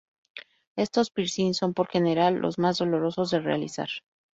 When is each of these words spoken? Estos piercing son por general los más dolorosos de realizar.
Estos 0.77 1.11
piercing 1.11 1.53
son 1.53 1.75
por 1.75 1.87
general 1.87 2.37
los 2.37 2.57
más 2.57 2.79
dolorosos 2.79 3.29
de 3.29 3.39
realizar. 3.41 3.89